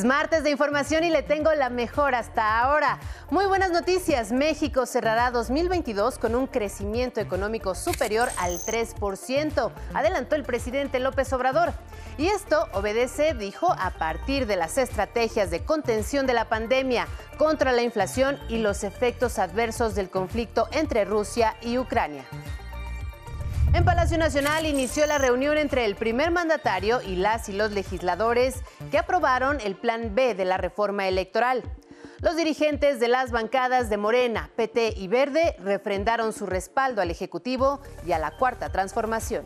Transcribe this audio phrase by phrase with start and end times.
[0.00, 2.98] Es martes de información y le tengo la mejor hasta ahora.
[3.28, 4.32] Muy buenas noticias.
[4.32, 11.74] México cerrará 2022 con un crecimiento económico superior al 3%, adelantó el presidente López Obrador.
[12.16, 17.70] Y esto obedece, dijo, a partir de las estrategias de contención de la pandemia contra
[17.70, 22.24] la inflación y los efectos adversos del conflicto entre Rusia y Ucrania.
[23.72, 28.62] En Palacio Nacional inició la reunión entre el primer mandatario y las y los legisladores
[28.90, 31.62] que aprobaron el Plan B de la reforma electoral.
[32.18, 37.80] Los dirigentes de las bancadas de Morena, PT y Verde refrendaron su respaldo al Ejecutivo
[38.04, 39.44] y a la Cuarta Transformación.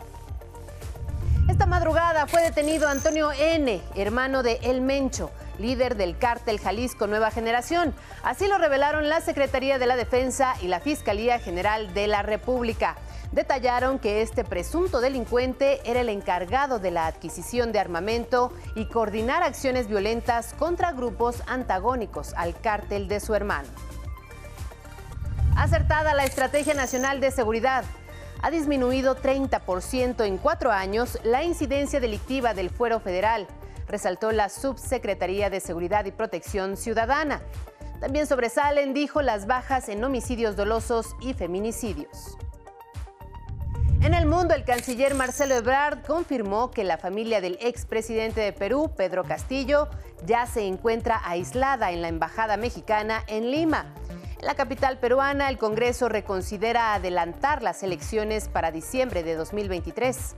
[1.50, 7.30] Esta madrugada fue detenido Antonio N., hermano de El Mencho, líder del cártel Jalisco Nueva
[7.30, 7.94] Generación.
[8.22, 12.96] Así lo revelaron la Secretaría de la Defensa y la Fiscalía General de la República
[13.34, 19.42] detallaron que este presunto delincuente era el encargado de la adquisición de armamento y coordinar
[19.42, 23.68] acciones violentas contra grupos antagónicos al cártel de su hermano.
[25.56, 27.84] Acertada la Estrategia Nacional de Seguridad.
[28.40, 33.48] Ha disminuido 30% en cuatro años la incidencia delictiva del fuero federal,
[33.88, 37.40] resaltó la Subsecretaría de Seguridad y Protección Ciudadana.
[38.00, 42.36] También sobresalen, dijo, las bajas en homicidios dolosos y feminicidios.
[44.00, 48.92] En el mundo, el canciller Marcelo Ebrard confirmó que la familia del expresidente de Perú,
[48.96, 49.88] Pedro Castillo,
[50.26, 53.94] ya se encuentra aislada en la Embajada Mexicana en Lima.
[54.40, 60.36] En la capital peruana, el Congreso reconsidera adelantar las elecciones para diciembre de 2023.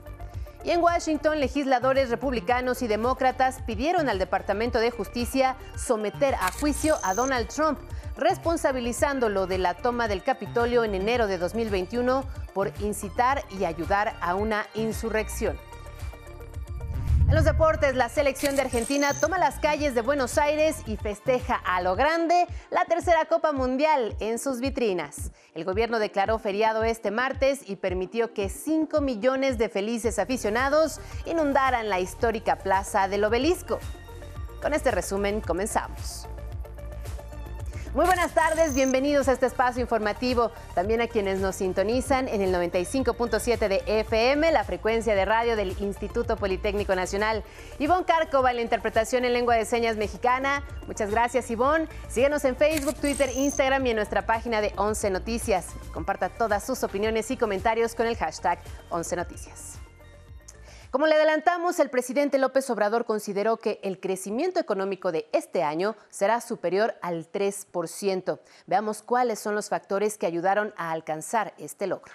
[0.66, 6.96] Y en Washington, legisladores republicanos y demócratas pidieron al Departamento de Justicia someter a juicio
[7.04, 7.78] a Donald Trump
[8.16, 14.34] responsabilizándolo de la toma del Capitolio en enero de 2021 por incitar y ayudar a
[14.34, 15.56] una insurrección.
[17.28, 21.56] En los deportes, la selección de Argentina toma las calles de Buenos Aires y festeja
[21.56, 25.32] a lo grande la tercera Copa Mundial en sus vitrinas.
[25.52, 31.88] El gobierno declaró feriado este martes y permitió que 5 millones de felices aficionados inundaran
[31.88, 33.80] la histórica plaza del obelisco.
[34.62, 36.28] Con este resumen comenzamos.
[37.96, 40.52] Muy buenas tardes, bienvenidos a este espacio informativo.
[40.74, 45.74] También a quienes nos sintonizan en el 95.7 de FM, la frecuencia de radio del
[45.80, 47.42] Instituto Politécnico Nacional.
[47.78, 50.62] Ivonne Cárcova, la interpretación en lengua de señas mexicana.
[50.86, 51.88] Muchas gracias, Ivonne.
[52.10, 55.68] Síguenos en Facebook, Twitter, Instagram y en nuestra página de 11 Noticias.
[55.94, 58.58] Comparta todas sus opiniones y comentarios con el hashtag
[58.90, 59.85] 11 Noticias.
[60.96, 65.94] Como le adelantamos, el presidente López Obrador consideró que el crecimiento económico de este año
[66.08, 68.40] será superior al 3%.
[68.66, 72.10] Veamos cuáles son los factores que ayudaron a alcanzar este logro.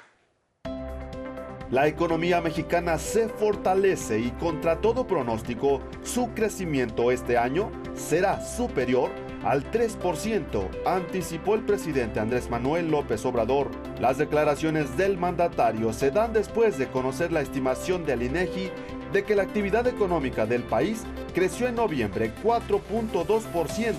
[1.71, 9.09] La economía mexicana se fortalece y contra todo pronóstico, su crecimiento este año será superior
[9.45, 13.71] al 3%, anticipó el presidente Andrés Manuel López Obrador.
[14.01, 18.69] Las declaraciones del mandatario se dan después de conocer la estimación del INEGI
[19.13, 21.03] de que la actividad económica del país
[21.33, 23.95] creció en noviembre 4.2%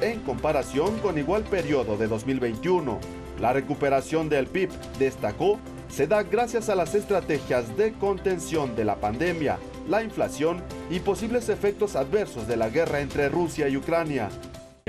[0.00, 2.98] en comparación con igual periodo de 2021.
[3.38, 5.58] La recuperación del PIB, destacó,
[5.90, 9.58] se da gracias a las estrategias de contención de la pandemia,
[9.88, 14.30] la inflación y posibles efectos adversos de la guerra entre Rusia y Ucrania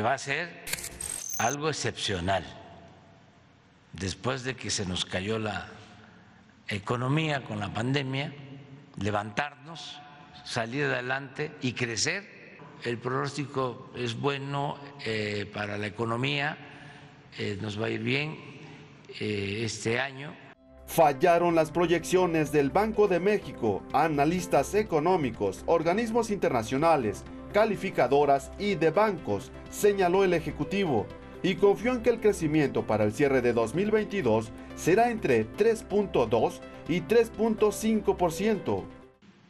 [0.01, 0.50] va a ser
[1.38, 2.44] algo excepcional
[3.94, 5.67] después de que se nos cayó la
[6.67, 8.33] economía con la pandemia,
[9.00, 10.00] levantarnos,
[10.45, 12.41] salir adelante y crecer.
[12.83, 16.57] El pronóstico es bueno eh, para la economía,
[17.38, 18.38] eh, nos va a ir bien
[19.19, 20.33] eh, este año.
[20.94, 27.24] Fallaron las proyecciones del Banco de México, analistas económicos, organismos internacionales,
[27.54, 31.07] calificadoras y de bancos, señaló el Ejecutivo,
[31.44, 37.00] y confió en que el crecimiento para el cierre de 2022 será entre 3.2 y
[37.00, 38.83] 3.5%.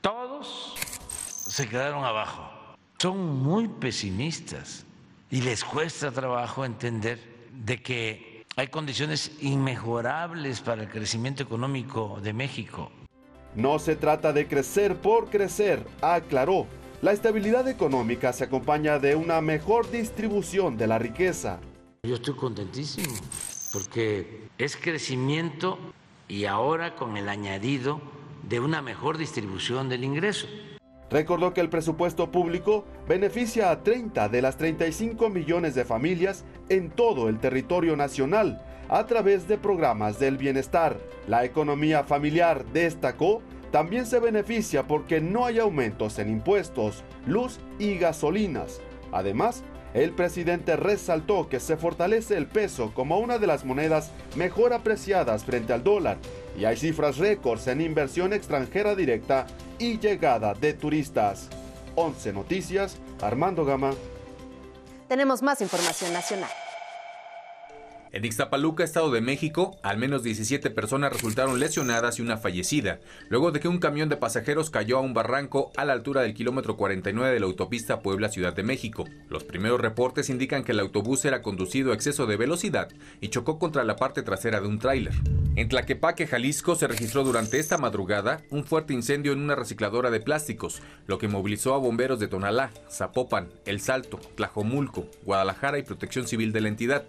[0.01, 0.75] Todos
[1.48, 2.51] se quedaron abajo.
[3.00, 4.86] Son muy pesimistas
[5.31, 7.19] y les cuesta trabajo entender
[7.51, 12.92] de que hay condiciones inmejorables para el crecimiento económico de México.
[13.56, 16.68] No se trata de crecer por crecer, aclaró
[17.01, 21.59] la estabilidad económica se acompaña de una mejor distribución de la riqueza.
[22.03, 23.15] Yo estoy contentísimo
[23.74, 25.80] porque es crecimiento
[26.27, 28.00] y ahora con el añadido
[28.44, 30.47] de una mejor distribución del ingreso.
[31.12, 36.90] Recordó que el presupuesto público beneficia a 30 de las 35 millones de familias en
[36.90, 40.98] todo el territorio nacional a través de programas del bienestar.
[41.28, 43.42] La economía familiar destacó
[43.72, 48.81] también se beneficia porque no hay aumentos en impuestos, luz y gasolinas.
[49.12, 54.72] Además, el presidente resaltó que se fortalece el peso como una de las monedas mejor
[54.72, 56.18] apreciadas frente al dólar
[56.57, 59.48] y hay cifras récords en inversión extranjera directa
[59.80, 61.50] y llegada de turistas.
[61.95, 63.94] 11 Noticias, Armando Gama.
[65.07, 66.50] Tenemos más información nacional.
[68.13, 73.00] En Ixtapaluca, Estado de México, al menos 17 personas resultaron lesionadas y una fallecida,
[73.30, 76.34] luego de que un camión de pasajeros cayó a un barranco a la altura del
[76.34, 79.06] kilómetro 49 de la autopista Puebla-Ciudad de México.
[79.30, 82.90] Los primeros reportes indican que el autobús era conducido a exceso de velocidad
[83.22, 85.14] y chocó contra la parte trasera de un tráiler.
[85.56, 90.19] En Tlaquepaque, Jalisco, se registró durante esta madrugada un fuerte incendio en una recicladora de
[90.19, 96.28] plásticos, lo que movilizó a bomberos de Tonalá, Zapopan, El Salto, Tlajomulco, Guadalajara y Protección
[96.28, 97.06] Civil de la entidad.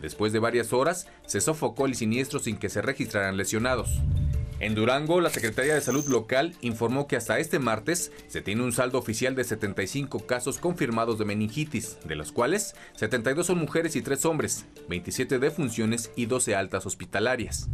[0.00, 4.00] Después de varias horas, se sofocó el siniestro sin que se registraran lesionados.
[4.58, 8.72] En Durango, la Secretaría de Salud local informó que hasta este martes se tiene un
[8.72, 14.02] saldo oficial de 75 casos confirmados de meningitis, de los cuales 72 son mujeres y
[14.02, 17.68] 3 hombres, 27 defunciones y 12 altas hospitalarias.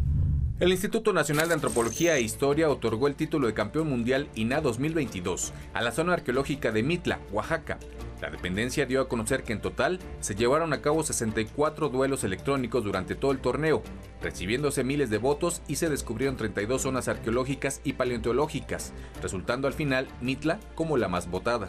[0.63, 5.53] El Instituto Nacional de Antropología e Historia otorgó el título de campeón mundial INA 2022
[5.75, 7.81] a la zona arqueológica de Mitla, Oaxaca.
[8.21, 12.85] La dependencia dio a conocer que en total se llevaron a cabo 64 duelos electrónicos
[12.85, 13.83] durante todo el torneo,
[14.23, 20.07] recibiéndose miles de votos y se descubrieron 32 zonas arqueológicas y paleontológicas, resultando al final
[20.21, 21.69] Mitla como la más votada.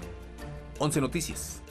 [0.77, 1.62] 11 Noticias.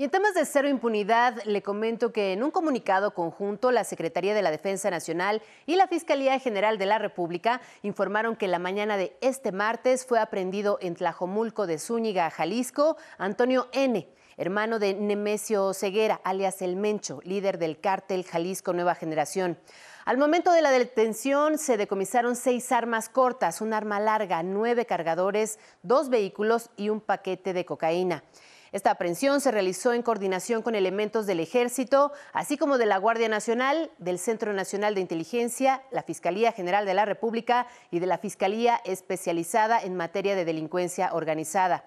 [0.00, 4.32] Y en temas de cero impunidad, le comento que en un comunicado conjunto, la Secretaría
[4.32, 8.96] de la Defensa Nacional y la Fiscalía General de la República informaron que la mañana
[8.96, 14.08] de este martes fue aprendido en Tlajomulco de Zúñiga, Jalisco, Antonio N.,
[14.38, 19.58] hermano de Nemesio Ceguera, alias El Mencho, líder del cártel Jalisco Nueva Generación.
[20.06, 25.58] Al momento de la detención se decomisaron seis armas cortas, un arma larga, nueve cargadores,
[25.82, 28.24] dos vehículos y un paquete de cocaína.
[28.72, 33.28] Esta aprehensión se realizó en coordinación con elementos del Ejército, así como de la Guardia
[33.28, 38.18] Nacional, del Centro Nacional de Inteligencia, la Fiscalía General de la República y de la
[38.18, 41.84] Fiscalía Especializada en Materia de Delincuencia Organizada.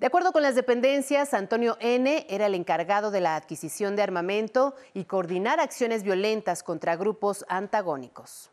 [0.00, 2.26] De acuerdo con las dependencias, Antonio N.
[2.28, 8.50] era el encargado de la adquisición de armamento y coordinar acciones violentas contra grupos antagónicos.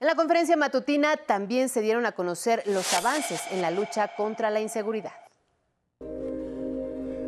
[0.00, 4.50] En la conferencia matutina también se dieron a conocer los avances en la lucha contra
[4.50, 5.12] la inseguridad.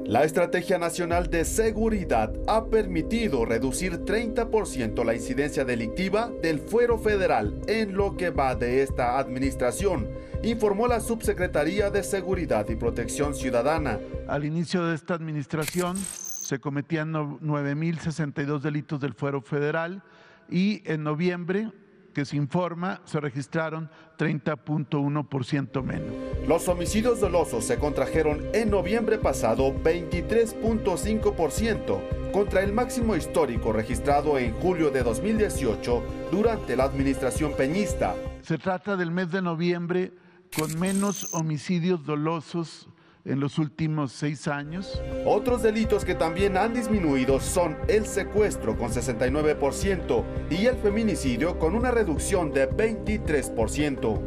[0.06, 7.60] La Estrategia Nacional de Seguridad ha permitido reducir 30% la incidencia delictiva del fuero federal
[7.68, 10.08] en lo que va de esta administración,
[10.42, 14.00] informó la Subsecretaría de Seguridad y Protección Ciudadana.
[14.26, 20.02] Al inicio de esta administración se cometían 9.062 delitos del fuero federal
[20.50, 21.70] y en noviembre
[22.12, 23.88] que se informa, se registraron
[24.18, 26.12] 30.1% menos.
[26.46, 34.52] Los homicidios dolosos se contrajeron en noviembre pasado 23.5% contra el máximo histórico registrado en
[34.54, 38.14] julio de 2018 durante la administración peñista.
[38.42, 40.12] Se trata del mes de noviembre
[40.56, 42.88] con menos homicidios dolosos
[43.24, 45.00] en los últimos seis años.
[45.24, 51.74] Otros delitos que también han disminuido son el secuestro con 69% y el feminicidio con
[51.74, 54.20] una reducción de 23%.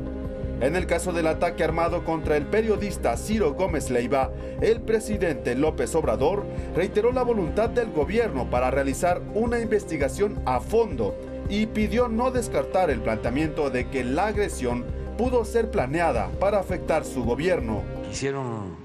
[0.62, 5.94] En el caso del ataque armado contra el periodista Ciro Gómez Leiva, el presidente López
[5.96, 11.14] Obrador reiteró la voluntad del gobierno para realizar una investigación a fondo
[11.50, 14.86] y pidió no descartar el planteamiento de que la agresión
[15.18, 18.78] pudo ser planeada para afectar su gobierno quisieron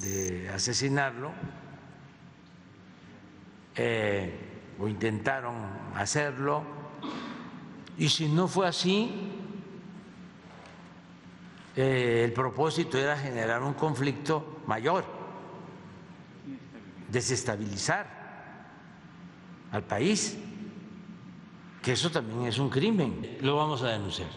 [0.00, 1.32] de asesinarlo
[3.74, 5.54] eh, o intentaron
[5.94, 6.62] hacerlo
[7.98, 9.32] y si no fue así
[11.76, 15.04] eh, el propósito era generar un conflicto mayor
[17.08, 18.06] desestabilizar
[19.72, 20.36] al país
[21.86, 23.38] que eso también es un crimen.
[23.42, 24.28] Lo vamos a denunciar.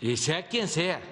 [0.00, 1.02] Y sea quien sea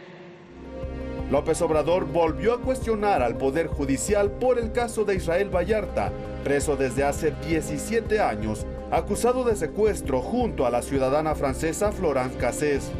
[1.30, 6.10] López Obrador volvió a cuestionar al Poder Judicial por el caso de Israel Vallarta,
[6.42, 12.90] preso desde hace 17 años, acusado de secuestro junto a la ciudadana francesa Florence Cassés.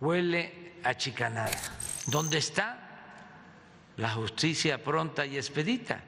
[0.00, 1.50] Huele a chicanada.
[2.06, 2.78] ¿Dónde está
[3.98, 6.02] la justicia pronta y expedita?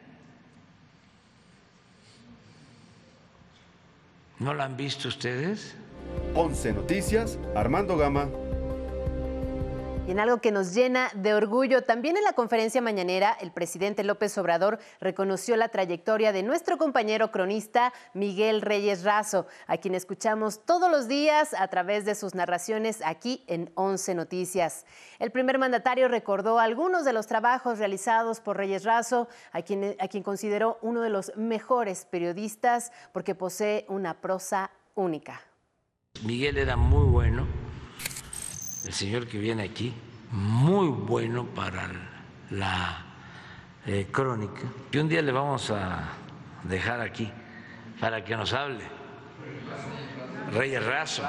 [4.39, 5.75] ¿No la han visto ustedes?
[6.35, 8.29] 11 Noticias, Armando Gama.
[10.05, 14.03] Y en algo que nos llena de orgullo, también en la conferencia mañanera, el presidente
[14.03, 20.65] López Obrador reconoció la trayectoria de nuestro compañero cronista Miguel Reyes Razo, a quien escuchamos
[20.67, 24.87] todos los días a través de sus narraciones aquí en 11 Noticias.
[25.21, 30.09] El primer mandatario recordó algunos de los trabajos realizados por Reyes Razo, a quien, a
[30.09, 35.43] quien consideró uno de los mejores periodistas porque posee una prosa única.
[36.25, 37.72] Miguel era muy bueno
[38.85, 39.95] el señor que viene aquí,
[40.31, 41.91] muy bueno para
[42.51, 43.05] la
[43.87, 44.63] eh, crónica.
[44.91, 46.09] Y un día le vamos a
[46.65, 47.31] dejar aquí
[48.01, 48.85] para que nos hable.
[50.53, 51.23] Reyes Razo.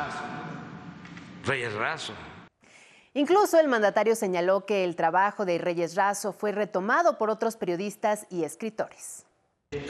[1.45, 2.13] Reyes Razo.
[3.13, 8.25] Incluso el mandatario señaló que el trabajo de Reyes Razo fue retomado por otros periodistas
[8.29, 9.25] y escritores.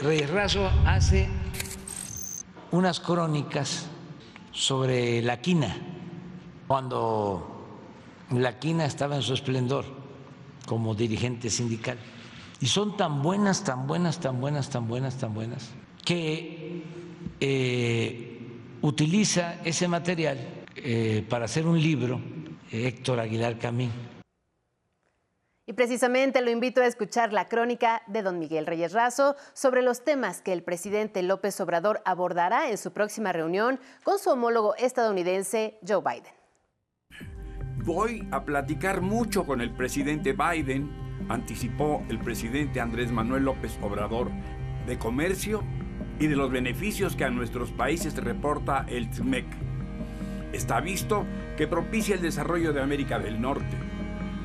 [0.02, 1.28] Reyes Razo hace
[2.70, 3.86] unas crónicas
[4.50, 5.76] sobre la quina,
[6.66, 7.53] cuando
[8.30, 9.84] la quina estaba en su esplendor
[10.66, 11.98] como dirigente sindical.
[12.60, 15.70] Y son tan buenas, tan buenas, tan buenas, tan buenas, tan buenas,
[16.04, 16.82] que
[17.40, 18.38] eh,
[18.82, 20.38] utiliza ese material
[20.76, 22.20] eh, para hacer un libro,
[22.70, 23.90] Héctor Aguilar Camín.
[25.66, 30.04] Y precisamente lo invito a escuchar la crónica de don Miguel Reyes Razo sobre los
[30.04, 35.78] temas que el presidente López Obrador abordará en su próxima reunión con su homólogo estadounidense
[35.86, 36.43] Joe Biden.
[37.84, 40.90] Voy a platicar mucho con el presidente Biden,
[41.28, 44.30] anticipó el presidente Andrés Manuel López Obrador,
[44.86, 45.62] de comercio
[46.18, 49.44] y de los beneficios que a nuestros países reporta el TMEC.
[50.54, 51.26] Está visto
[51.58, 53.76] que propicia el desarrollo de América del Norte.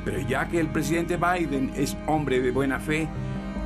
[0.03, 3.07] Pero ya que el presidente Biden es hombre de buena fe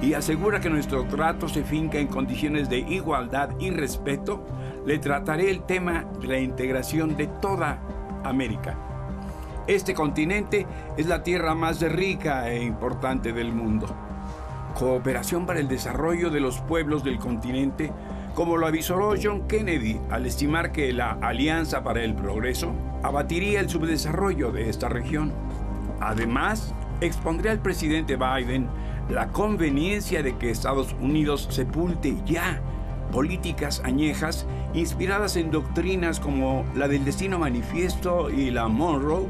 [0.04, 4.46] y asegura que nuestro trato se finca en condiciones de igualdad y respeto,
[4.86, 7.82] le trataré el tema de la integración de toda
[8.24, 8.93] América.
[9.66, 10.68] Este continente
[10.98, 13.88] es la tierra más rica e importante del mundo.
[14.78, 17.90] Cooperación para el desarrollo de los pueblos del continente,
[18.36, 23.70] como lo avisó John Kennedy al estimar que la Alianza para el Progreso abatiría el
[23.70, 25.32] subdesarrollo de esta región.
[26.02, 28.68] Además, expondré al presidente Biden
[29.10, 32.60] la conveniencia de que Estados Unidos sepulte ya
[33.14, 39.28] políticas añejas inspiradas en doctrinas como la del destino manifiesto y la Monroe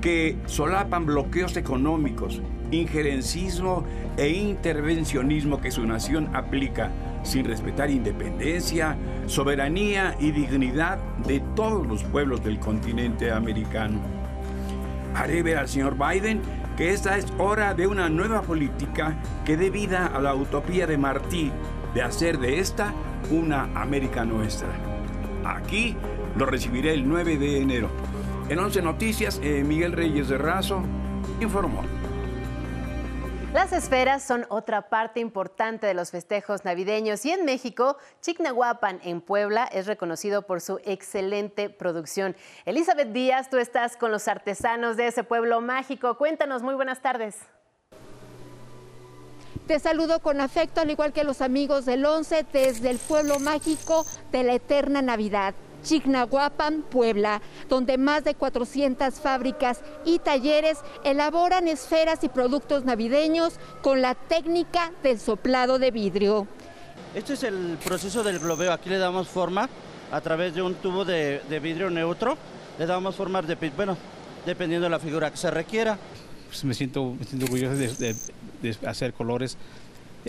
[0.00, 2.40] que solapan bloqueos económicos,
[2.70, 3.84] injerencismo
[4.16, 6.90] e intervencionismo que su nación aplica
[7.22, 14.00] sin respetar independencia, soberanía y dignidad de todos los pueblos del continente americano.
[15.14, 16.40] Haré ver al señor Biden
[16.76, 20.96] que esta es hora de una nueva política que dé vida a la utopía de
[20.96, 21.50] Martí
[21.92, 22.94] de hacer de esta
[23.30, 24.68] una América nuestra.
[25.44, 25.96] Aquí
[26.36, 27.90] lo recibiré el 9 de enero.
[28.48, 30.82] En 11 Noticias, eh, Miguel Reyes de Razo
[31.38, 31.82] informó.
[33.52, 39.20] Las esferas son otra parte importante de los festejos navideños y en México, Chignahuapan en
[39.20, 42.36] Puebla es reconocido por su excelente producción.
[42.64, 46.16] Elizabeth Díaz, tú estás con los artesanos de ese pueblo mágico.
[46.16, 47.36] Cuéntanos, muy buenas tardes.
[49.66, 54.06] Te saludo con afecto, al igual que los amigos del 11, desde el pueblo mágico
[54.32, 55.54] de la eterna Navidad.
[55.82, 64.02] Chignahuapan, Puebla, donde más de 400 fábricas y talleres elaboran esferas y productos navideños con
[64.02, 66.46] la técnica del soplado de vidrio.
[67.14, 68.72] Este es el proceso del globeo.
[68.72, 69.68] Aquí le damos forma
[70.10, 72.36] a través de un tubo de, vidrio neutro.
[72.78, 73.96] Le damos forma de, bueno,
[74.46, 75.98] dependiendo de la figura que se requiera.
[76.46, 78.14] Pues me, siento, me orgulloso de,
[78.86, 79.56] hacer colores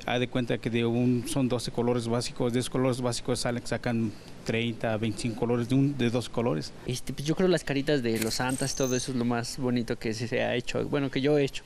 [0.05, 3.65] Haz de cuenta que de un, son 12 colores básicos, de esos colores básicos salen,
[3.65, 4.11] sacan
[4.45, 6.71] 30, 25 colores de, un, de dos colores.
[6.85, 9.97] Este, pues yo creo las caritas de los santas, todo eso es lo más bonito
[9.97, 11.63] que se ha hecho, bueno, que yo he hecho.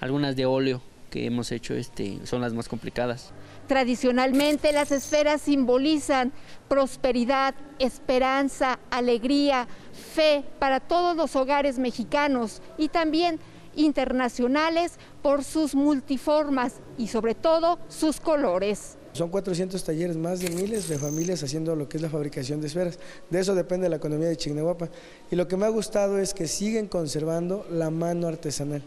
[0.00, 3.32] Algunas de óleo que hemos hecho este, son las más complicadas.
[3.66, 6.32] Tradicionalmente las esferas simbolizan
[6.68, 9.68] prosperidad, esperanza, alegría,
[10.14, 13.38] fe para todos los hogares mexicanos y también
[13.76, 18.96] internacionales por sus multiformas y sobre todo sus colores.
[19.12, 22.68] Son 400 talleres, más de miles de familias haciendo lo que es la fabricación de
[22.68, 22.98] esferas.
[23.30, 24.88] De eso depende la economía de Chignahuapa.
[25.30, 28.82] Y lo que me ha gustado es que siguen conservando la mano artesanal.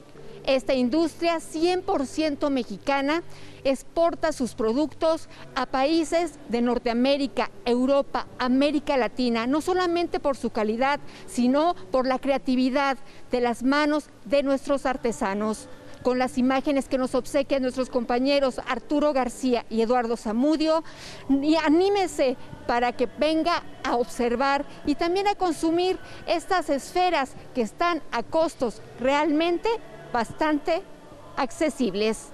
[0.46, 3.24] Esta industria 100% mexicana
[3.64, 11.00] exporta sus productos a países de Norteamérica, Europa, América Latina, no solamente por su calidad,
[11.28, 12.98] sino por la creatividad
[13.30, 15.68] de las manos de nuestros artesanos.
[16.02, 20.84] con las imágenes que nos obsequian nuestros compañeros Arturo García y Eduardo Zamudio.
[21.30, 28.02] Y anímese para que venga a observar y también a consumir estas esferas que están
[28.12, 29.70] a costos realmente
[30.12, 30.82] bastante
[31.38, 32.30] accesibles.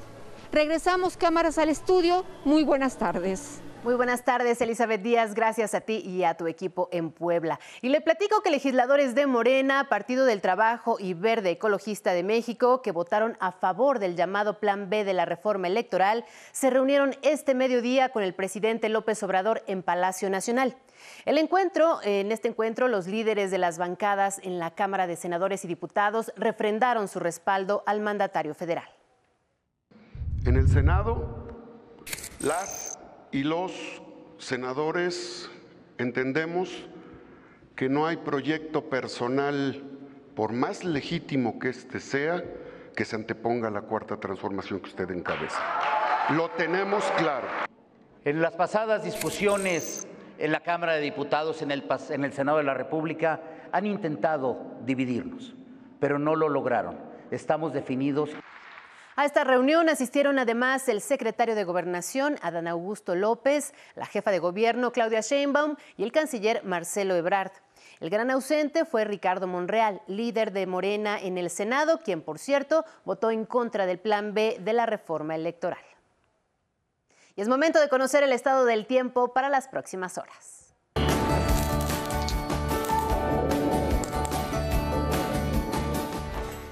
[0.52, 2.26] Regresamos cámaras al estudio.
[2.46, 3.62] Muy buenas tardes.
[3.84, 5.34] Muy buenas tardes, Elizabeth Díaz.
[5.34, 7.60] Gracias a ti y a tu equipo en Puebla.
[7.82, 12.82] Y le platico que legisladores de Morena, Partido del Trabajo y Verde Ecologista de México,
[12.82, 17.54] que votaron a favor del llamado Plan B de la reforma electoral, se reunieron este
[17.54, 20.76] mediodía con el presidente López Obrador en Palacio Nacional.
[21.26, 25.64] El encuentro, en este encuentro, los líderes de las bancadas en la Cámara de Senadores
[25.64, 28.90] y Diputados refrendaron su respaldo al mandatario federal.
[30.46, 31.48] En el Senado,
[32.40, 32.97] las
[33.38, 34.02] y los
[34.40, 35.48] senadores
[36.00, 36.88] entendemos
[37.76, 39.84] que no hay proyecto personal,
[40.34, 42.44] por más legítimo que éste sea,
[42.96, 45.62] que se anteponga a la cuarta transformación que usted encabeza.
[46.32, 47.48] Lo tenemos claro.
[48.26, 50.08] En las pasadas discusiones
[50.40, 53.40] en la Cámara de Diputados, en el, en el Senado de la República,
[53.72, 55.54] han intentado dividirnos,
[56.00, 56.98] pero no lo lograron.
[57.30, 58.32] Estamos definidos.
[59.20, 64.38] A esta reunión asistieron además el secretario de Gobernación, Adán Augusto López, la jefa de
[64.38, 67.52] gobierno, Claudia Sheinbaum, y el canciller Marcelo Ebrard.
[68.00, 72.86] El gran ausente fue Ricardo Monreal, líder de Morena en el Senado, quien, por cierto,
[73.06, 75.84] votó en contra del Plan B de la reforma electoral.
[77.36, 80.57] Y es momento de conocer el estado del tiempo para las próximas horas.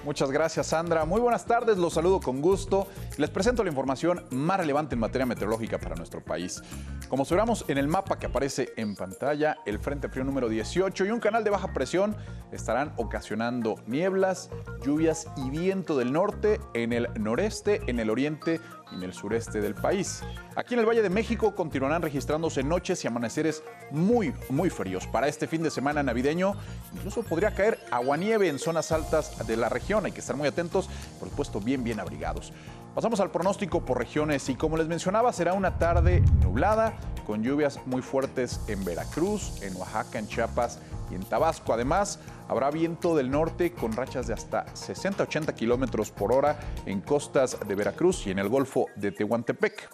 [0.05, 1.03] Muchas gracias, Sandra.
[1.05, 2.87] Muy buenas tardes, los saludo con gusto.
[3.17, 6.61] Les presento la información más relevante en materia meteorológica para nuestro país.
[7.09, 11.09] Como observamos en el mapa que aparece en pantalla, el Frente Frío número 18 y
[11.09, 12.15] un canal de baja presión
[12.51, 14.51] estarán ocasionando nieblas,
[14.85, 18.61] lluvias y viento del norte, en el noreste, en el oriente
[18.91, 20.21] en el sureste del país.
[20.55, 25.07] Aquí en el Valle de México continuarán registrándose noches y amaneceres muy, muy fríos.
[25.07, 26.53] Para este fin de semana navideño,
[26.93, 30.05] incluso podría caer aguanieve en zonas altas de la región.
[30.05, 30.89] Hay que estar muy atentos,
[31.19, 32.53] por supuesto, bien, bien abrigados.
[32.93, 36.93] Pasamos al pronóstico por regiones y como les mencionaba, será una tarde nublada
[37.25, 40.79] con lluvias muy fuertes en Veracruz, en Oaxaca, en Chiapas
[41.11, 41.73] y en Tabasco.
[41.73, 47.57] Además, habrá viento del norte con rachas de hasta 60-80 kilómetros por hora en costas
[47.65, 49.89] de Veracruz y en el Golfo de Tehuantepec.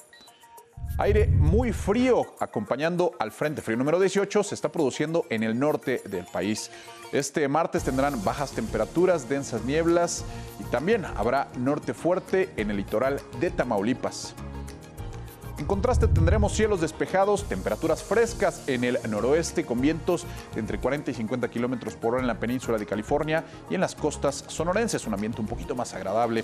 [0.98, 6.02] Aire muy frío acompañando al Frente Frío número 18 se está produciendo en el norte
[6.06, 6.70] del país.
[7.12, 10.26] Este martes tendrán bajas temperaturas, densas nieblas
[10.60, 14.36] y también habrá norte fuerte en el litoral de Tamaulipas.
[15.62, 21.14] En contraste tendremos cielos despejados, temperaturas frescas en el noroeste con vientos entre 40 y
[21.14, 25.14] 50 kilómetros por hora en la península de California y en las costas sonorenses, un
[25.14, 26.44] ambiente un poquito más agradable.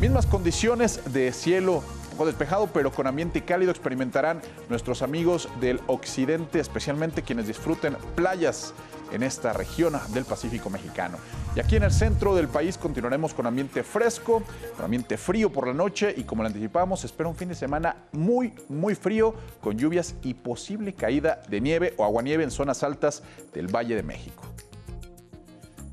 [0.00, 1.82] Mismas condiciones de cielo
[2.16, 4.40] poco despejado, pero con ambiente cálido experimentarán
[4.70, 8.72] nuestros amigos del occidente, especialmente quienes disfruten playas
[9.12, 11.18] en esta región del Pacífico mexicano.
[11.54, 14.42] Y aquí en el centro del país continuaremos con ambiente fresco,
[14.76, 17.96] con ambiente frío por la noche y como lo anticipamos, espera un fin de semana
[18.12, 23.22] muy, muy frío con lluvias y posible caída de nieve o aguanieve en zonas altas
[23.54, 24.42] del Valle de México.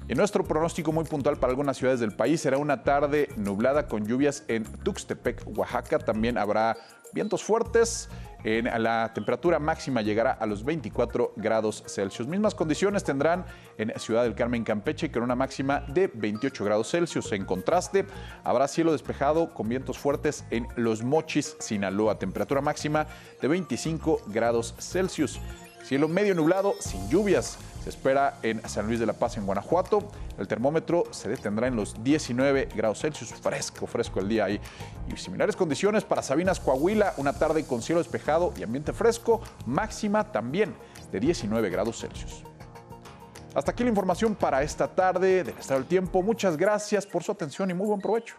[0.10, 4.06] En nuestro pronóstico muy puntual para algunas ciudades del país será una tarde nublada con
[4.06, 5.98] lluvias en Tuxtepec, Oaxaca.
[5.98, 6.76] También habrá
[7.14, 8.10] vientos fuertes.
[8.44, 12.28] En la temperatura máxima llegará a los 24 grados Celsius.
[12.28, 13.46] Mismas condiciones tendrán
[13.78, 17.32] en Ciudad del Carmen, Campeche, con una máxima de 28 grados Celsius.
[17.32, 18.06] En contraste,
[18.44, 22.20] habrá cielo despejado con vientos fuertes en Los Mochis, Sinaloa.
[22.20, 23.08] Temperatura máxima
[23.42, 25.40] de 25 grados Celsius.
[25.84, 27.58] Cielo medio nublado, sin lluvias.
[27.84, 30.08] Se espera en San Luis de la Paz, en Guanajuato.
[30.38, 33.34] El termómetro se detendrá en los 19 grados Celsius.
[33.34, 34.62] Fresco, fresco el día ahí.
[35.14, 37.14] Y similares condiciones para Sabinas, Coahuila.
[37.18, 39.42] Una tarde con cielo despejado y ambiente fresco.
[39.66, 40.74] Máxima también
[41.12, 42.44] de 19 grados Celsius.
[43.54, 46.24] Hasta aquí la información para esta tarde del Estado del Tiempo.
[46.24, 48.36] Muchas gracias por su atención y muy buen provecho.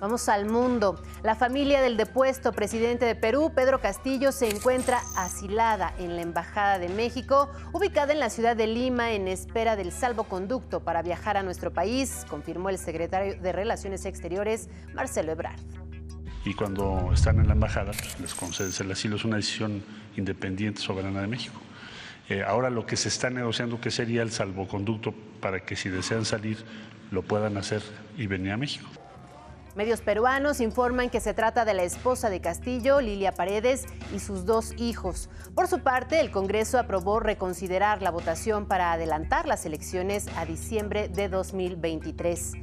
[0.00, 0.98] Vamos al mundo.
[1.22, 6.78] La familia del depuesto presidente de Perú, Pedro Castillo, se encuentra asilada en la Embajada
[6.78, 11.42] de México, ubicada en la ciudad de Lima, en espera del salvoconducto para viajar a
[11.42, 15.60] nuestro país, confirmó el secretario de Relaciones Exteriores, Marcelo Ebrard.
[16.46, 19.16] Y cuando están en la embajada, pues, les concedes el asilo.
[19.16, 19.84] Es una decisión
[20.16, 21.60] independiente, soberana de México.
[22.30, 26.24] Eh, ahora lo que se está negociando, que sería el salvoconducto para que si desean
[26.24, 26.64] salir
[27.10, 27.82] lo puedan hacer
[28.16, 28.88] y venir a México.
[29.76, 34.44] Medios peruanos informan que se trata de la esposa de Castillo, Lilia Paredes, y sus
[34.44, 35.30] dos hijos.
[35.54, 41.08] Por su parte, el Congreso aprobó reconsiderar la votación para adelantar las elecciones a diciembre
[41.08, 42.54] de 2023.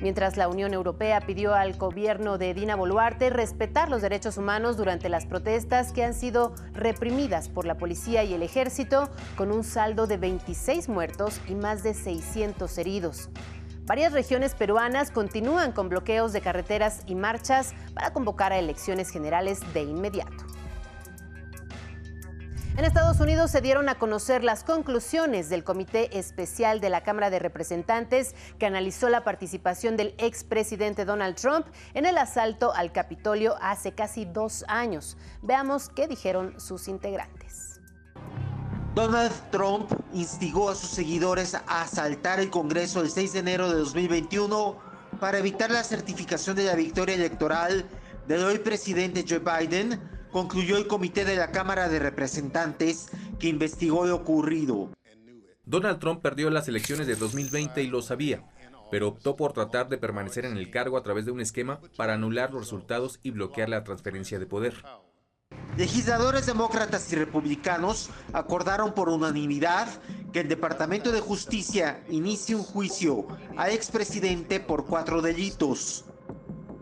[0.00, 5.08] Mientras la Unión Europea pidió al gobierno de Dina Boluarte respetar los derechos humanos durante
[5.08, 10.06] las protestas que han sido reprimidas por la policía y el ejército, con un saldo
[10.06, 13.30] de 26 muertos y más de 600 heridos.
[13.86, 19.60] Varias regiones peruanas continúan con bloqueos de carreteras y marchas para convocar a elecciones generales
[19.74, 20.44] de inmediato.
[22.78, 27.28] En Estados Unidos se dieron a conocer las conclusiones del Comité Especial de la Cámara
[27.28, 33.54] de Representantes que analizó la participación del expresidente Donald Trump en el asalto al Capitolio
[33.60, 35.18] hace casi dos años.
[35.42, 37.43] Veamos qué dijeron sus integrantes.
[38.94, 43.78] Donald Trump instigó a sus seguidores a asaltar el Congreso el 6 de enero de
[43.78, 44.78] 2021
[45.18, 47.86] para evitar la certificación de la victoria electoral
[48.28, 53.08] del hoy presidente Joe Biden, concluyó el comité de la Cámara de Representantes
[53.40, 54.90] que investigó lo ocurrido.
[55.64, 58.44] Donald Trump perdió las elecciones de 2020 y lo sabía,
[58.92, 62.14] pero optó por tratar de permanecer en el cargo a través de un esquema para
[62.14, 64.74] anular los resultados y bloquear la transferencia de poder.
[65.76, 69.88] Legisladores demócratas y republicanos acordaron por unanimidad
[70.32, 76.04] que el Departamento de Justicia inicie un juicio al expresidente por cuatro delitos.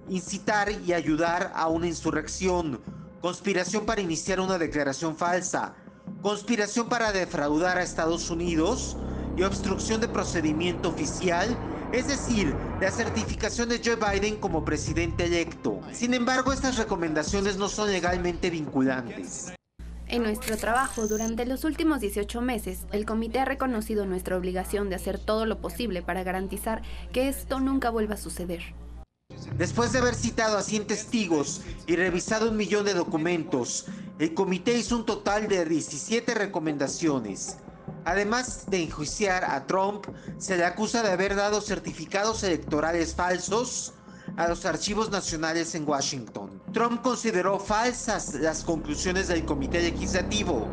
[0.08, 2.82] Incitar y ayudar a una insurrección,
[3.22, 5.74] conspiración para iniciar una declaración falsa,
[6.20, 8.98] conspiración para defraudar a Estados Unidos
[9.36, 11.58] y obstrucción de procedimiento oficial
[11.92, 15.80] es decir, la certificación de Joe Biden como presidente electo.
[15.92, 19.52] Sin embargo, estas recomendaciones no son legalmente vinculantes.
[20.08, 24.96] En nuestro trabajo durante los últimos 18 meses, el comité ha reconocido nuestra obligación de
[24.96, 28.74] hacer todo lo posible para garantizar que esto nunca vuelva a suceder.
[29.56, 33.86] Después de haber citado a 100 testigos y revisado un millón de documentos,
[34.18, 37.58] el comité hizo un total de 17 recomendaciones.
[38.04, 40.06] Además de enjuiciar a Trump,
[40.38, 43.94] se le acusa de haber dado certificados electorales falsos
[44.36, 46.62] a los archivos nacionales en Washington.
[46.72, 50.68] Trump consideró falsas las conclusiones del comité legislativo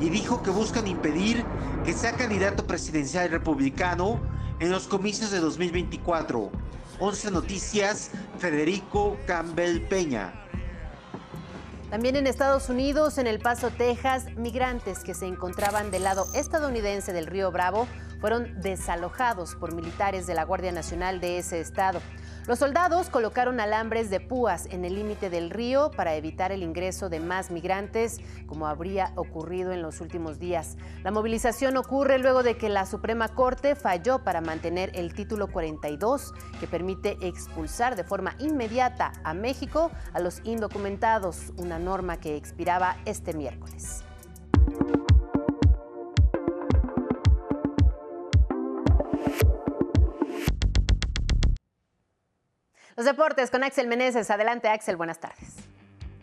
[0.00, 1.44] y dijo que buscan impedir
[1.84, 4.20] que sea candidato presidencial republicano
[4.60, 6.50] en los comicios de 2024.
[7.00, 10.47] 11 Noticias, Federico Campbell Peña.
[11.90, 17.14] También en Estados Unidos, en El Paso, Texas, migrantes que se encontraban del lado estadounidense
[17.14, 17.88] del río Bravo
[18.20, 22.02] fueron desalojados por militares de la Guardia Nacional de ese estado.
[22.48, 27.10] Los soldados colocaron alambres de púas en el límite del río para evitar el ingreso
[27.10, 30.78] de más migrantes, como habría ocurrido en los últimos días.
[31.04, 36.32] La movilización ocurre luego de que la Suprema Corte falló para mantener el título 42,
[36.58, 42.96] que permite expulsar de forma inmediata a México a los indocumentados, una norma que expiraba
[43.04, 44.07] este miércoles.
[52.98, 54.28] Los deportes con Axel Meneses.
[54.28, 54.96] Adelante, Axel.
[54.96, 55.54] Buenas tardes.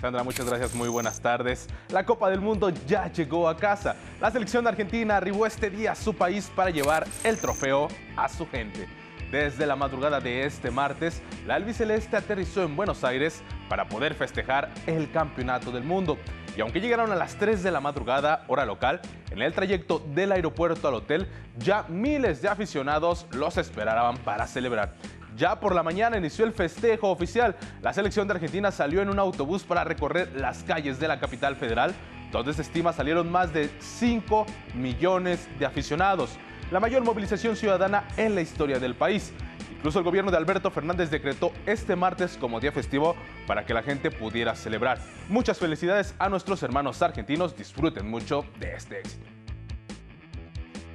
[0.02, 1.70] Sandra, muchas gracias, muy buenas tardes.
[1.88, 3.96] La Copa del Mundo ya llegó a casa.
[4.20, 8.28] La selección de Argentina arribó este día a su país para llevar el trofeo a
[8.28, 8.90] su gente.
[9.32, 14.70] Desde la madrugada de este martes, la albiceleste aterrizó en Buenos Aires para poder festejar
[14.86, 16.18] el campeonato del mundo.
[16.58, 19.00] Y aunque llegaron a las 3 de la madrugada, hora local,
[19.32, 24.94] en el trayecto del aeropuerto al hotel, ya miles de aficionados los esperaban para celebrar.
[25.36, 27.56] Ya por la mañana inició el festejo oficial.
[27.82, 31.56] La selección de Argentina salió en un autobús para recorrer las calles de la capital
[31.56, 31.94] federal,
[32.32, 34.46] donde se estima salieron más de 5
[34.76, 36.38] millones de aficionados,
[36.72, 39.34] la mayor movilización ciudadana en la historia del país.
[39.78, 43.84] Incluso el gobierno de Alberto Fernández decretó este martes como día festivo para que la
[43.84, 45.00] gente pudiera celebrar.
[45.30, 49.35] Muchas felicidades a nuestros hermanos argentinos, disfruten mucho de este éxito.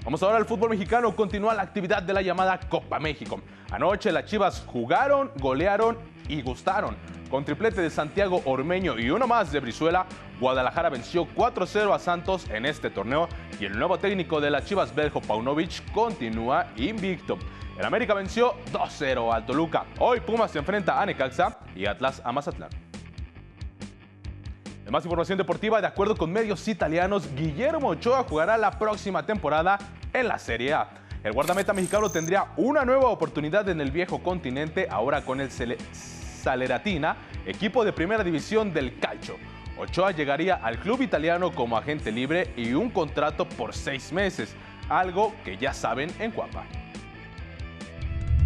[0.05, 1.15] Vamos ahora al fútbol mexicano.
[1.15, 3.41] Continúa la actividad de la llamada Copa México.
[3.71, 6.97] Anoche las Chivas jugaron, golearon y gustaron.
[7.31, 10.07] Con triplete de Santiago Ormeño y uno más de Brizuela,
[10.41, 13.29] Guadalajara venció 4-0 a Santos en este torneo
[13.61, 17.39] y el nuevo técnico de las Chivas, Beljo Paunovic, continúa invicto.
[17.79, 19.85] El América venció 2-0 al Toluca.
[19.99, 22.89] Hoy Pumas se enfrenta a Necaxa y Atlas a Mazatlán.
[24.90, 29.79] Más información deportiva, de acuerdo con medios italianos, Guillermo Ochoa jugará la próxima temporada
[30.12, 30.90] en la Serie A.
[31.22, 37.16] El guardameta mexicano tendría una nueva oportunidad en el viejo continente, ahora con el Saleratina,
[37.46, 39.37] equipo de primera división del calcio.
[39.79, 44.57] Ochoa llegaría al club italiano como agente libre y un contrato por seis meses,
[44.88, 46.64] algo que ya saben en Cuapa.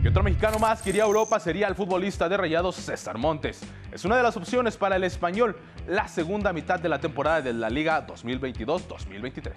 [0.05, 3.63] Y otro mexicano más que iría a Europa sería el futbolista de Rayados César Montes.
[3.91, 5.57] Es una de las opciones para el español
[5.89, 9.53] la segunda mitad de la temporada de la Liga 2022-2023.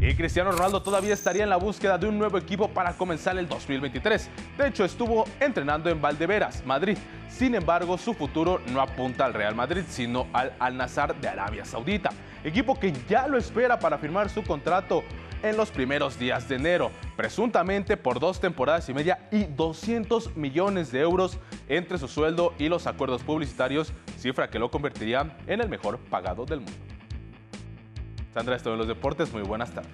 [0.00, 3.46] Y Cristiano Ronaldo todavía estaría en la búsqueda de un nuevo equipo para comenzar el
[3.46, 4.30] 2023.
[4.56, 6.96] De hecho, estuvo entrenando en Valdeveras, Madrid.
[7.28, 11.66] Sin embargo, su futuro no apunta al Real Madrid, sino al Al Nassr de Arabia
[11.66, 12.12] Saudita,
[12.42, 15.04] equipo que ya lo espera para firmar su contrato
[15.42, 20.92] en los primeros días de enero, presuntamente por dos temporadas y media y 200 millones
[20.92, 25.68] de euros entre su sueldo y los acuerdos publicitarios, cifra que lo convertiría en el
[25.68, 26.78] mejor pagado del mundo.
[28.34, 29.90] Sandra, esto en los deportes, muy buenas tardes.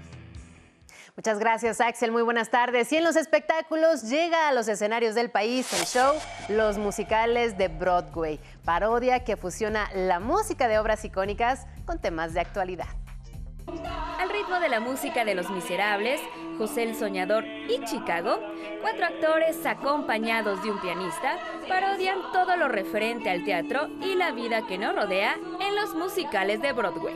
[1.16, 2.12] Muchas gracias, Axel.
[2.12, 2.92] Muy buenas tardes.
[2.92, 6.14] Y en los espectáculos llega a los escenarios del país el show
[6.50, 12.40] Los Musicales de Broadway, parodia que fusiona la música de obras icónicas con temas de
[12.40, 13.05] actualidad.
[13.66, 16.20] Al ritmo de la música de Los Miserables,
[16.56, 18.38] José el Soñador y Chicago,
[18.80, 24.66] cuatro actores acompañados de un pianista parodian todo lo referente al teatro y la vida
[24.66, 27.14] que nos rodea en los musicales de Broadway.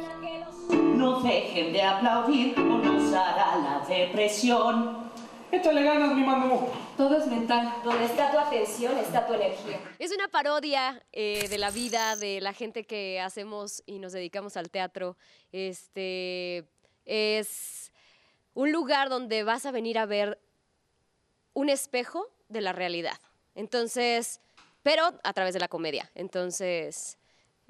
[0.71, 5.10] No dejen de aplaudir o nos hará la depresión.
[5.53, 6.69] Échale ganas, mi mano.
[6.97, 7.75] Todo es mental.
[7.83, 9.81] Donde está tu atención, está tu energía.
[9.99, 14.57] Es una parodia eh, de la vida de la gente que hacemos y nos dedicamos
[14.57, 15.17] al teatro.
[15.51, 16.69] Este
[17.05, 17.93] es
[18.55, 20.39] un lugar donde vas a venir a ver
[21.53, 23.19] un espejo de la realidad.
[23.55, 24.41] Entonces,
[24.83, 26.11] pero a través de la comedia.
[26.15, 27.19] Entonces,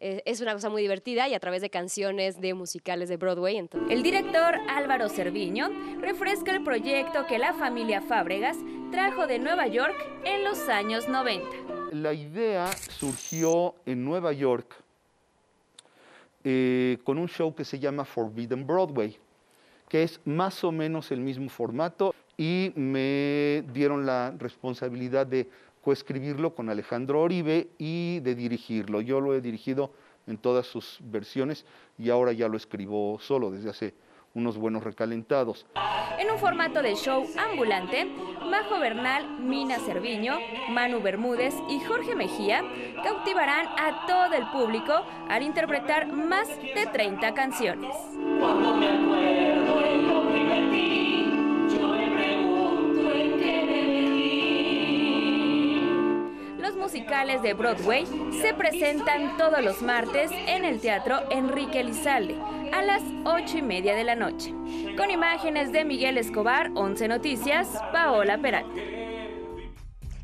[0.00, 3.68] es una cosa muy divertida y a través de canciones de musicales de Broadway.
[3.88, 5.68] El director Álvaro Cerviño
[6.00, 8.56] refresca el proyecto que la familia Fábregas
[8.90, 11.46] trajo de Nueva York en los años 90.
[11.92, 14.74] La idea surgió en Nueva York
[16.44, 19.18] eh, con un show que se llama Forbidden Broadway,
[19.88, 25.50] que es más o menos el mismo formato y me dieron la responsabilidad de
[25.82, 29.00] coescribirlo con Alejandro Oribe y de dirigirlo.
[29.00, 29.92] Yo lo he dirigido
[30.26, 31.64] en todas sus versiones
[31.98, 33.94] y ahora ya lo escribo solo desde hace
[34.34, 35.66] unos buenos recalentados.
[36.18, 40.38] En un formato de show ambulante, Majo Bernal, Mina Cerviño,
[40.70, 42.62] Manu Bermúdez y Jorge Mejía
[43.02, 44.92] cautivarán a todo el público
[45.28, 47.94] al interpretar más de 30 canciones.
[57.10, 58.06] Musicales de Broadway
[58.40, 62.38] se presentan todos los martes en el Teatro Enrique Lizalde
[62.72, 64.54] a las 8 y media de la noche.
[64.96, 68.80] Con imágenes de Miguel Escobar, 11 Noticias, Paola Peralta.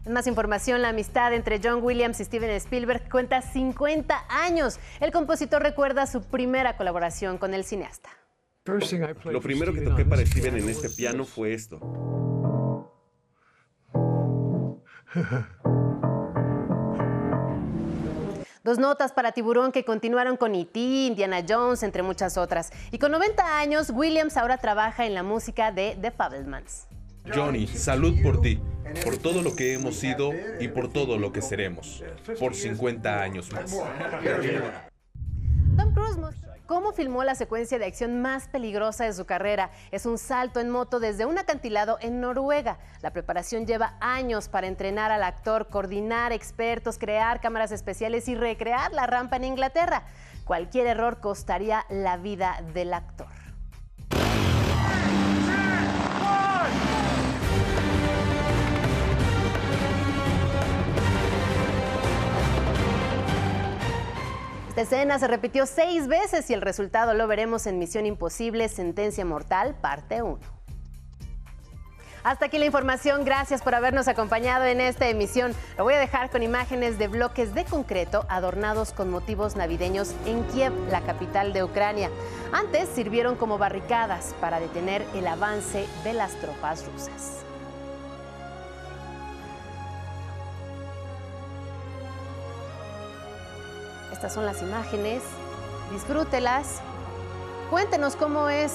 [0.05, 4.79] En más información, la amistad entre John Williams y Steven Spielberg cuenta 50 años.
[5.01, 8.11] El compositor recuerda su primera colaboración con el cineasta.
[9.25, 11.81] Lo primero que toqué para Steven en este piano fue esto.
[18.67, 22.73] Dos notas para Tiburón que continuaron con E.T., Indiana Jones, entre muchas otras.
[22.91, 26.89] Y con 90 años, Williams ahora trabaja en la música de The Fabelmans.
[27.33, 28.59] Johnny, salud por ti,
[29.05, 32.03] por todo lo que hemos sido y por todo lo que seremos,
[32.41, 33.71] por 50 años más.
[35.77, 36.17] Tom Cruise
[36.67, 39.71] cómo filmó la secuencia de acción más peligrosa de su carrera.
[39.91, 42.79] Es un salto en moto desde un acantilado en Noruega.
[43.03, 48.93] La preparación lleva años para entrenar al actor, coordinar expertos, crear cámaras especiales y recrear
[48.93, 50.05] la rampa en Inglaterra.
[50.45, 53.46] Cualquier error costaría la vida del actor.
[64.77, 69.25] Esta escena se repitió seis veces y el resultado lo veremos en Misión Imposible, Sentencia
[69.25, 70.39] Mortal, parte 1.
[72.23, 75.55] Hasta aquí la información, gracias por habernos acompañado en esta emisión.
[75.79, 80.45] Lo voy a dejar con imágenes de bloques de concreto adornados con motivos navideños en
[80.49, 82.11] Kiev, la capital de Ucrania.
[82.53, 87.47] Antes sirvieron como barricadas para detener el avance de las tropas rusas.
[94.17, 95.23] Estas son las imágenes,
[95.93, 96.81] disfrútelas.
[97.69, 98.73] Cuéntenos cómo es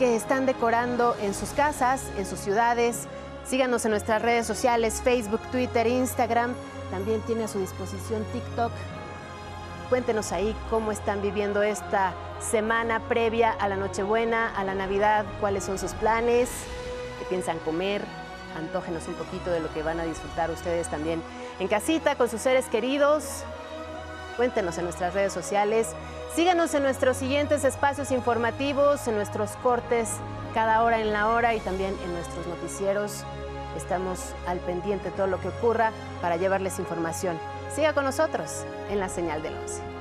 [0.00, 3.06] que están decorando en sus casas, en sus ciudades.
[3.46, 6.54] Síganos en nuestras redes sociales, Facebook, Twitter, Instagram.
[6.90, 8.72] También tiene a su disposición TikTok.
[9.90, 15.62] Cuéntenos ahí cómo están viviendo esta semana previa a la Nochebuena, a la Navidad, cuáles
[15.62, 16.50] son sus planes,
[17.20, 18.02] qué piensan comer.
[18.58, 21.22] Antógenos un poquito de lo que van a disfrutar ustedes también
[21.60, 23.44] en casita con sus seres queridos.
[24.40, 25.88] Cuéntenos en nuestras redes sociales.
[26.34, 30.12] Síganos en nuestros siguientes espacios informativos, en nuestros cortes
[30.54, 33.22] cada hora en la hora y también en nuestros noticieros.
[33.76, 37.38] Estamos al pendiente de todo lo que ocurra para llevarles información.
[37.70, 39.99] Siga con nosotros en la señal del 11.